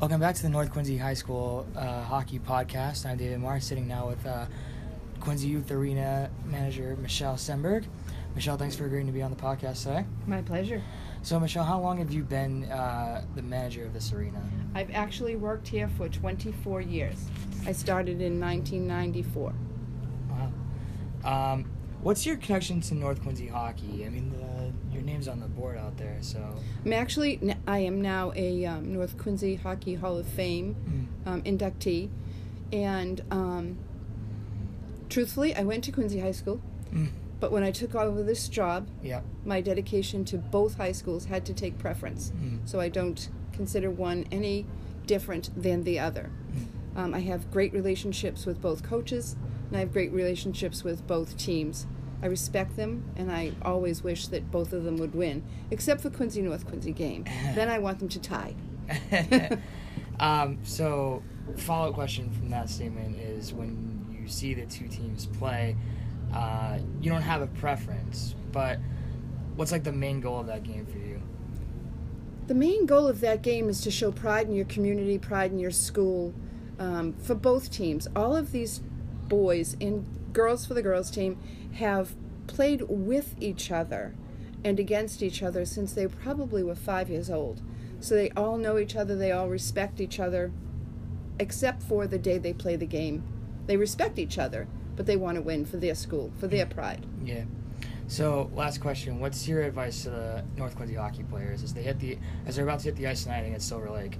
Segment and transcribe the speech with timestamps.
[0.00, 3.04] Welcome back to the North Quincy High School uh, Hockey Podcast.
[3.04, 4.46] I'm David Marr, sitting now with uh,
[5.20, 7.84] Quincy Youth Arena manager Michelle Semberg.
[8.34, 10.06] Michelle, thanks for agreeing to be on the podcast today.
[10.26, 10.82] My pleasure.
[11.20, 14.42] So, Michelle, how long have you been uh, the manager of this arena?
[14.74, 17.22] I've actually worked here for 24 years.
[17.66, 19.52] I started in 1994.
[20.30, 21.52] Wow.
[21.52, 21.69] Um,
[22.02, 24.04] what's your connection to North Quincy hockey?
[24.06, 26.42] I mean, the, your name's on the board out there, so.
[26.84, 30.76] I'm actually, I am now a um, North Quincy Hockey Hall of Fame
[31.24, 31.30] Mm.
[31.30, 32.08] um, inductee.
[32.72, 33.78] And um,
[35.08, 36.60] truthfully, I went to Quincy High School,
[36.94, 37.08] Mm.
[37.40, 39.20] but when I took over this job, Yeah.
[39.44, 42.32] my dedication to both high schools had to take preference.
[42.40, 42.60] Mm.
[42.68, 44.66] So I don't consider one any
[45.06, 46.30] different than the other.
[46.52, 46.98] Mm.
[46.98, 49.36] Um, I have great relationships with both coaches,
[49.70, 51.86] and I have great relationships with both teams.
[52.22, 56.10] I respect them, and I always wish that both of them would win, except for
[56.10, 57.24] Quincy North Quincy game.
[57.54, 58.54] then I want them to tie.
[60.20, 61.22] um, so,
[61.56, 65.76] follow up question from that statement is when you see the two teams play,
[66.34, 68.78] uh, you don't have a preference, but
[69.54, 71.22] what's like the main goal of that game for you?
[72.48, 75.60] The main goal of that game is to show pride in your community, pride in
[75.60, 76.34] your school,
[76.80, 78.08] um, for both teams.
[78.16, 78.80] All of these
[79.30, 81.38] boys and girls for the girls team
[81.76, 82.14] have
[82.46, 84.14] played with each other
[84.62, 87.62] and against each other since they probably were five years old.
[88.00, 90.52] So they all know each other, they all respect each other,
[91.38, 93.22] except for the day they play the game.
[93.66, 97.06] They respect each other, but they want to win for their school, for their pride.
[97.24, 97.44] Yeah.
[98.06, 102.00] So, last question: What's your advice to the North Quincy hockey players as they hit
[102.00, 104.18] the as they're about to hit the ice tonight against Silver Lake?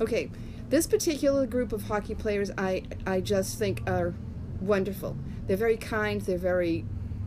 [0.00, 0.30] Okay,
[0.70, 4.14] this particular group of hockey players, I I just think are
[4.60, 5.16] wonderful.
[5.46, 6.20] They're very kind.
[6.20, 6.84] They're very,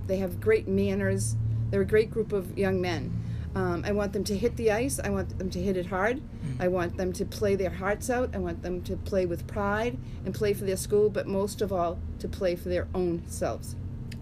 [0.07, 1.35] they have great manners.
[1.69, 3.23] They're a great group of young men.
[3.55, 4.99] Um, I want them to hit the ice.
[5.03, 6.21] I want them to hit it hard.
[6.59, 8.35] I want them to play their hearts out.
[8.35, 11.71] I want them to play with pride and play for their school, but most of
[11.73, 13.75] all, to play for their own selves.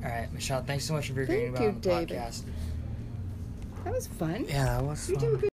[0.04, 0.64] All right, Michelle.
[0.64, 2.10] Thanks so much for agreeing Thank be you, on the David.
[2.10, 2.44] podcast.
[3.84, 4.46] That was fun.
[4.48, 5.50] Yeah, that was You do a good.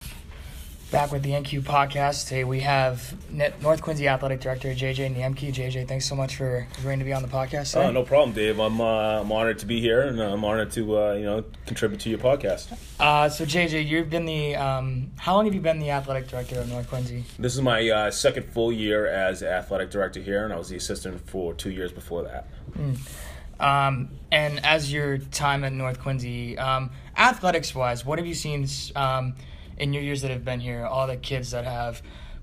[0.93, 2.29] Back with the NQ podcast.
[2.29, 3.17] Today we have
[3.63, 5.51] North Quincy Athletic Director JJ Niemke.
[5.51, 7.73] JJ, thanks so much for agreeing to be on the podcast.
[7.73, 7.87] Today.
[7.87, 8.59] Oh, no problem, Dave.
[8.61, 11.99] I'm uh, I'm honored to be here, and I'm honored to uh, you know contribute
[12.01, 12.77] to your podcast.
[13.01, 16.61] Uh, so JJ, you've been the um, how long have you been the athletic director
[16.61, 17.25] of North Quincy?
[17.39, 20.77] This is my uh, second full year as athletic director here, and I was the
[20.77, 22.49] assistant for two years before that.
[23.59, 28.67] Um, and as your time at North Quincy, um, athletics wise, what have you seen
[28.95, 29.35] um,
[29.79, 30.85] in your years that have been here?
[30.85, 32.03] All the kids that have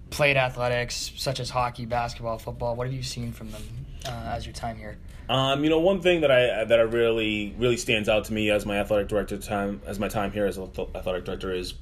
[0.09, 2.75] played athletics, such as hockey, basketball, football.
[2.75, 3.63] What have you seen from them
[4.06, 4.97] uh, as your time here?
[5.29, 8.50] Um, you know, one thing that I that I really really stands out to me
[8.50, 11.75] as my athletic director time as my time here as athletic director is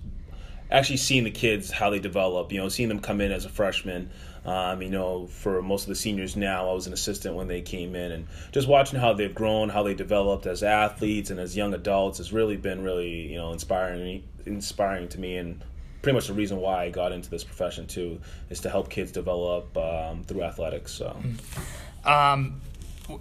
[0.70, 2.52] actually seeing the kids how they develop.
[2.52, 4.12] You know, seeing them come in as a freshman.
[4.48, 7.62] Um, you know, for most of the seniors now, I was an assistant when they
[7.62, 11.56] came in, and just watching how they've grown, how they developed as athletes and as
[11.56, 15.64] young adults has really been really you know inspiring inspiring to me and.
[16.04, 19.12] Pretty much the reason why I got into this profession too is to help kids
[19.12, 20.94] develop um, through athletics.
[20.94, 21.18] So.
[22.06, 22.62] Um,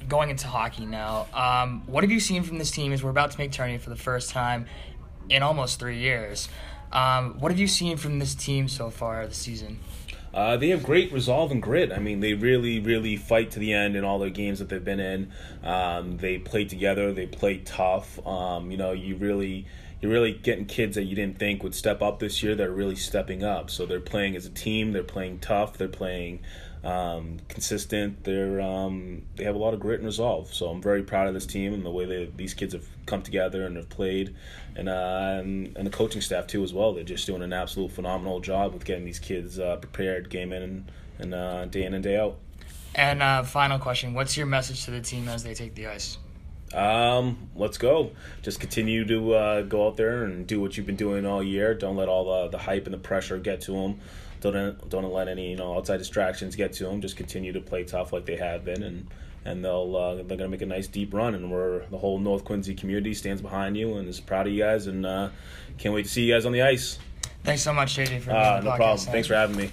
[0.08, 2.92] going into hockey now, um, what have you seen from this team?
[2.92, 4.66] As we're about to make tourney for the first time
[5.28, 6.48] in almost three years.
[6.92, 9.80] Um, what have you seen from this team so far this season?
[10.36, 11.90] Uh, they have great resolve and grit.
[11.90, 14.84] I mean, they really, really fight to the end in all the games that they've
[14.84, 15.32] been in.
[15.64, 17.10] Um, they play together.
[17.14, 18.24] They play tough.
[18.26, 19.64] Um, you know, you really,
[20.02, 22.54] you're really getting kids that you didn't think would step up this year.
[22.54, 23.70] that are really stepping up.
[23.70, 24.92] So they're playing as a team.
[24.92, 25.78] They're playing tough.
[25.78, 26.40] They're playing
[26.84, 28.24] um, consistent.
[28.24, 30.52] They're um, they have a lot of grit and resolve.
[30.52, 33.22] So I'm very proud of this team and the way that these kids have come
[33.22, 34.34] together and have played,
[34.74, 36.94] and uh, and, and the coaching staff too as well.
[36.94, 40.62] They're just doing an absolute phenomenal job with getting these kids uh, prepared game in
[40.62, 42.36] and, and uh, day in and day out.
[42.94, 46.18] And uh, final question: What's your message to the team as they take the ice?
[46.74, 48.10] Um, let's go.
[48.42, 51.74] Just continue to uh, go out there and do what you've been doing all year.
[51.74, 54.00] Don't let all the, the hype and the pressure get to them.
[54.50, 57.00] Don't don't let any you know outside distractions get to them.
[57.00, 59.06] Just continue to play tough like they have been, and
[59.44, 61.34] and they'll uh, they're gonna make a nice deep run.
[61.34, 64.62] And we're the whole North Quincy community stands behind you and is proud of you
[64.62, 65.30] guys, and uh,
[65.78, 66.98] can't wait to see you guys on the ice.
[67.44, 68.76] Thanks so much, JJ, for Uh, the no podcast.
[68.76, 68.98] problem.
[69.12, 69.70] Thanks for having me.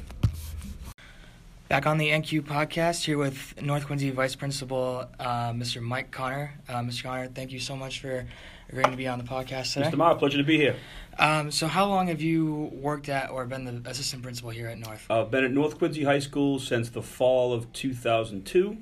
[1.74, 5.81] Back on the NQ podcast here with North Quincy Vice Principal uh, Mr.
[5.81, 6.54] Mike Connor.
[6.70, 7.02] Uh, Mr.
[7.02, 8.28] Connor, thank you so much for
[8.70, 9.90] agreeing to be on the podcast today.
[9.90, 9.98] Mr.
[9.98, 10.75] Marr, pleasure to be here.
[11.18, 14.78] Um, so, how long have you worked at or been the assistant principal here at
[14.78, 15.08] North?
[15.10, 18.78] I've been at North Quincy High School since the fall of 2002,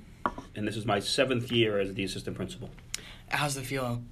[0.57, 2.71] and this is my seventh year as the assistant principal
[3.29, 4.05] How's the feeling?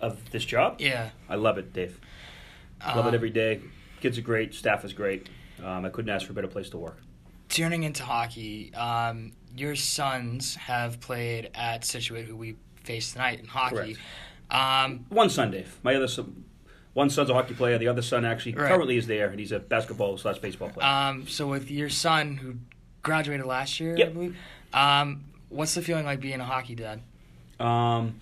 [0.00, 0.76] of this job.
[0.80, 1.10] Yeah.
[1.28, 2.00] I love it, Dave.
[2.86, 3.60] Love Um, it every day.
[4.00, 4.54] Kids are great.
[4.54, 5.28] Staff is great.
[5.62, 6.96] Um, I couldn't ask for a better place to work.
[7.48, 13.46] Turning into hockey, um, your sons have played at Scituate, who we face tonight in
[13.46, 13.96] hockey.
[14.50, 15.78] Um, One son, Dave.
[15.82, 16.44] My other son,
[16.92, 17.78] one son's a hockey player.
[17.78, 18.68] The other son actually Right.
[18.68, 20.86] currently is there, and he's a basketball slash baseball player.
[20.86, 22.56] um, so with your son, who
[23.02, 24.36] graduated last year, I believe,
[24.74, 27.00] um, what's the feeling like being a hockey dad?
[27.58, 28.16] Um,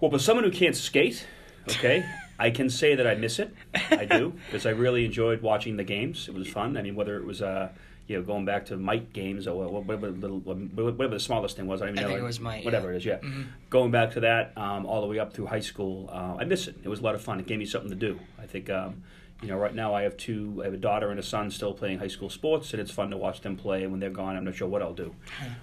[0.00, 1.26] well, for someone who can't skate,
[1.68, 2.04] okay,
[2.38, 3.54] I can say that I miss it.
[3.90, 6.28] I do because I really enjoyed watching the games.
[6.28, 6.76] It was fun.
[6.76, 7.70] I mean, whether it was uh,
[8.06, 11.82] you know going back to Mite games or whatever, little, whatever the smallest thing was,
[11.82, 12.14] I don't even I know.
[12.14, 12.94] think it was Mite, Whatever yeah.
[12.94, 13.18] it is, yeah.
[13.18, 13.46] Mhm.
[13.70, 16.68] Going back to that, um, all the way up through high school, uh, I miss
[16.68, 16.76] it.
[16.84, 17.40] It was a lot of fun.
[17.40, 18.20] It gave me something to do.
[18.38, 18.70] I think.
[18.70, 19.02] Um,
[19.42, 20.58] you know, right now I have two.
[20.62, 23.10] I have a daughter and a son still playing high school sports, and it's fun
[23.10, 23.82] to watch them play.
[23.82, 25.14] And when they're gone, I'm not sure what I'll do.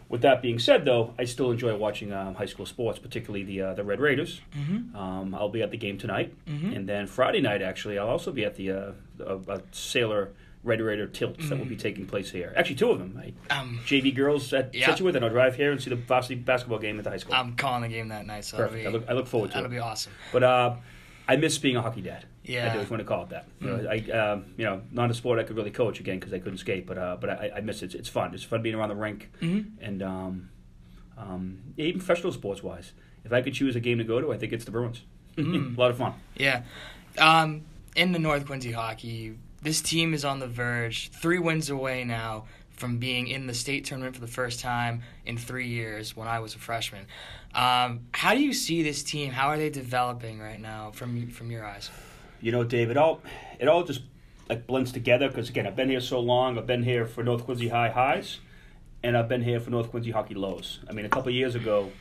[0.09, 3.61] With that being said, though, I still enjoy watching um, high school sports, particularly the
[3.61, 4.41] uh, the Red Raiders.
[4.55, 4.95] Mm-hmm.
[4.95, 6.75] Um, I'll be at the game tonight, Mhm.
[6.75, 10.29] and then Friday night, actually, I'll also be at the uh, a, a Sailor
[10.63, 12.53] Red Raider tilt that will be taking place here.
[12.55, 13.19] Actually, two of them.
[13.49, 14.85] I, Um, JV girls at Yeah.
[14.85, 17.33] Scituate, then I'll drive here and see the varsity basketball game at the high school.
[17.35, 18.87] I'm calling the game that night, so Perfect.
[18.87, 19.61] I look, I look forward to it.
[19.61, 20.13] that'll be awesome.
[20.31, 20.75] But uh,
[21.27, 22.25] I miss being a hockey dad.
[22.25, 22.69] I Yeah.
[22.69, 22.73] Mm.
[22.73, 23.47] do, if you want to call it that.
[23.61, 26.33] You know, I, um, you know, not a sport I could really coach again because
[26.33, 27.85] I couldn't skate, but uh, but I, I miss it.
[27.85, 28.33] It's, it's fun.
[28.33, 29.71] It's fun being around the rink, Mhm.
[29.81, 30.49] and um,
[31.17, 32.91] um, even professional sports wise.
[33.23, 35.01] If I could choose a game to go to, I think it's the Bruins.
[35.37, 35.75] Mm.
[35.75, 36.13] a lot of fun.
[36.35, 36.61] Yeah.
[37.17, 37.61] Um,
[37.95, 42.45] in the North Quincy hockey, this team is on the verge, three wins away now
[42.73, 46.39] from being in the state tournament for the first time in three years when I
[46.39, 47.05] was a freshman.
[47.53, 49.31] Um, how do you see this team?
[49.31, 51.89] How are they developing right now from from your eyes?
[52.41, 53.21] You know, Dave, it all
[53.59, 54.01] it all just
[54.49, 56.57] like blends together because again, I've been here so long.
[56.57, 58.39] I've been here for North Quincy High highs,
[59.03, 60.79] and I've been here for North Quincy hockey lows.
[60.89, 61.91] I mean, a couple of years ago,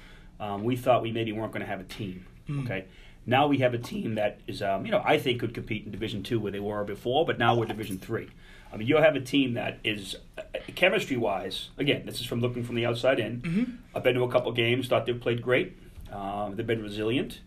[0.41, 2.27] um, we thought we maybe weren't going to have a team.
[2.51, 2.87] Okay,
[3.25, 5.93] now we have a team that is, um, you know, I think could compete in
[5.93, 8.29] Division Two where they were before, but now we're Division Three.
[8.73, 10.17] I mean, you have a team that is
[10.75, 11.71] chemistry wise.
[11.79, 13.79] Again, this is from looking from the outside in.
[13.95, 15.77] I've been to a couple games, thought they've played great.
[16.13, 17.41] Um, they've been resilient.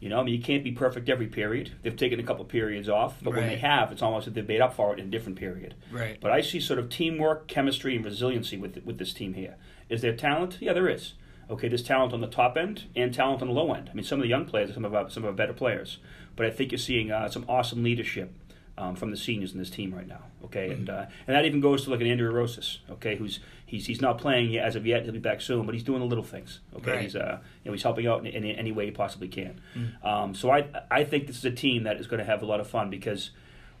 [0.00, 1.70] You know, I mean, you can't be perfect every period.
[1.82, 4.60] They've taken a couple periods off, but when they have, it's almost that they've made
[4.60, 5.76] up for it in a different period.
[5.92, 6.18] Right.
[6.20, 9.54] But I see sort of teamwork, chemistry, and resiliency with with this team here.
[9.88, 10.58] Is there talent?
[10.60, 11.14] Yeah, there is.
[11.48, 13.90] Okay, there's talent on the top end and talent on the low end.
[13.90, 15.52] I mean, some of the young players are some of our, some of our better
[15.52, 15.98] players,
[16.34, 18.32] but I think you're seeing uh, some awesome leadership
[18.78, 20.22] um, from the seniors in this team right now.
[20.44, 22.78] Okay, and uh, and that even goes to like an Andrew Rosas.
[22.90, 25.04] Okay, who's he's he's not playing yet as of yet.
[25.04, 26.60] He'll be back soon, but he's doing the little things.
[26.76, 27.00] Okay, Right.
[27.02, 29.60] he's uh you know he's helping out in, in any way he possibly can.
[30.02, 32.46] Um, so I I think this is a team that is going to have a
[32.46, 33.30] lot of fun because.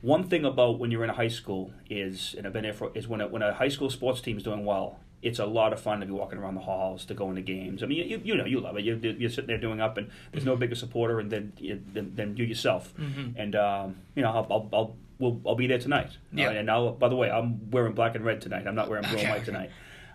[0.04, 2.90] One thing about when you're in a high school is, and I've been there for,
[2.92, 5.72] is when a, when a high school sports team is doing well, it's a lot
[5.72, 7.82] of fun to be walking around the halls, to go into games.
[7.82, 8.84] I mean, you, you know, you love it.
[8.84, 11.52] You're, you're sitting there doing up, and there's no bigger supporter and than,
[11.94, 12.92] than, than you yourself.
[12.96, 13.34] Mhm.
[13.36, 16.10] And um, you know, I'll, I'll, I'll, we'll, I'll be there tonight.
[16.32, 16.48] Yeah.
[16.48, 18.66] Uh, and now, by the way, I'm wearing black and red tonight.
[18.66, 19.70] I'm not wearing blue and white tonight.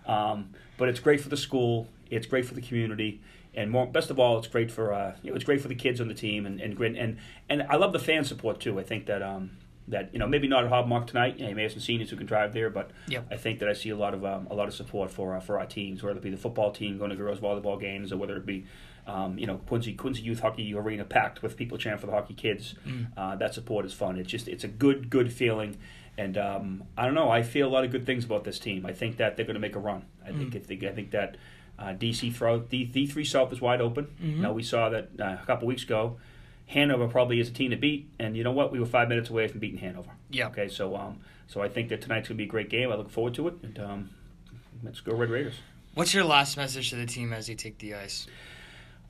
[0.06, 1.88] Um, but it's great for the school.
[2.10, 3.20] It's great for the community.
[3.54, 5.74] And more, best of all, it's great for uh, you know, it's great for the
[5.74, 7.16] kids on the team, and and and
[7.48, 8.78] and I love the fan support too.
[8.78, 9.56] I think that um,
[9.88, 11.36] that you know maybe not at Hobomock tonight.
[11.36, 13.26] You, know, you may have some seniors who can drive there, but Yep.
[13.30, 15.40] I think that I see a lot of um, a lot of support for uh,
[15.40, 18.16] for our teams, whether it be the football team going to girls volleyball games, or
[18.16, 18.64] whether it be
[19.06, 22.34] um, you know Quincy Quincy Youth Hockey Arena packed with people cheering for the hockey
[22.34, 22.74] kids.
[23.16, 24.18] Uh, that support is fun.
[24.18, 25.76] It's just it's a good good feeling.
[26.16, 27.30] And um, I don't know.
[27.30, 28.84] I feel a lot of good things about this team.
[28.84, 30.04] I think that they're going to make a run.
[30.26, 31.36] I think if they, I think that
[31.78, 34.08] uh, DC throw D, three South is wide open.
[34.42, 36.16] Now we saw that uh, a couple weeks ago.
[36.68, 38.70] Hanover probably is a team to beat, and you know what?
[38.70, 40.10] We were five minutes away from beating Hanover.
[40.30, 40.48] Yeah.
[40.48, 42.92] Okay, so um, so I think that tonight's gonna be a great game.
[42.92, 44.10] I look forward to it, and um,
[44.82, 45.54] let's go Red Raiders.
[45.94, 48.26] What's your last message to the team as they take the ice?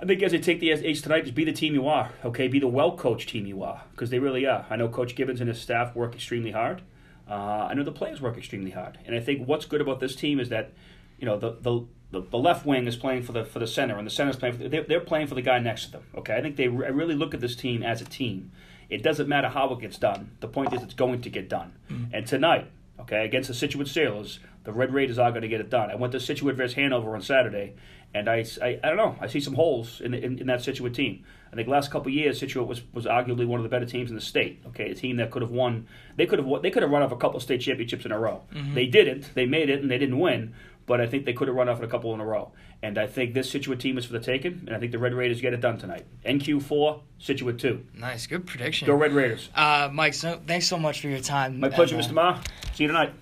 [0.01, 2.13] I think as they take the ice tonight, just be the team you are.
[2.25, 4.65] Okay, be the well coached team you are, because they really are.
[4.71, 6.83] I know Coach Gibbons and his staff work extremely hard.
[7.29, 10.15] Uh, I know the players work extremely hard, and I think what's good about this
[10.15, 10.73] team is that,
[11.19, 13.97] you know, the the, the, the left wing is playing for the for the center,
[13.99, 15.93] and the center is playing for the, they're, they're playing for the guy next to
[15.93, 16.03] them.
[16.17, 18.51] Okay, I think they re- I really look at this team as a team.
[18.89, 20.31] It doesn't matter how it gets done.
[20.41, 21.75] The point is, it's going to get done.
[21.91, 22.15] Mm-hmm.
[22.15, 25.71] And tonight, okay, against the Scituate Sailors, the Red Raiders are going to get it
[25.71, 25.91] done.
[25.91, 27.73] I went to Scituate versus Hanover on Saturday,
[28.13, 29.17] and I, I, I don't know.
[29.19, 31.25] I see some holes in, in, in that Scituate team.
[31.51, 34.11] I think last couple of years, Scituate was, was arguably one of the better teams
[34.11, 34.63] in the state.
[34.67, 35.87] Okay, a team that could have won.
[36.17, 38.19] They could have they could have run off a couple of state championships in a
[38.19, 38.43] row.
[38.75, 39.33] They didn't.
[39.33, 40.53] They made it, and they didn't win.
[40.85, 42.53] But I think they could have run off a couple in a row.
[42.83, 44.65] And I think this Scituate team is for the taking.
[44.67, 46.05] And I think the Red Raiders get it done tonight.
[46.27, 47.87] NQ four, Scituate two.
[47.95, 48.87] Nice, good prediction.
[48.87, 49.49] Go Red Raiders.
[49.55, 51.61] Uh, Mike, so, thanks so much for your time.
[51.61, 52.13] My pleasure, And, uh, Mr.
[52.13, 52.41] Marr.
[52.75, 53.13] See you tonight.